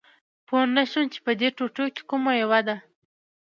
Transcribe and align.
پوه 0.47 0.61
نه 0.75 0.83
شوم 0.89 1.05
چې 1.13 1.19
په 1.25 1.31
دې 1.39 1.49
ټوټو 1.57 1.85
کې 1.95 2.01
کومه 2.09 2.31
یوه 2.41 2.59
ده 2.67 2.75